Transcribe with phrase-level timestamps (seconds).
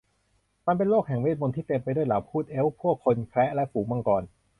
[0.67, 4.23] มันเป็นโลกแห่งเวทมนตร์ที่เต็มไปด้วยเหล่าภูตเอลฟ์ พวกคนแคระและฝูงมังกร